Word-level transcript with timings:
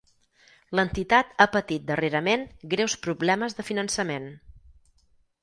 L'entitat 0.77 1.35
ha 1.37 1.47
patit 1.55 1.85
darrerament 1.91 2.47
greus 2.73 2.97
problemes 3.05 3.59
de 3.61 3.67
finançament. 3.69 4.27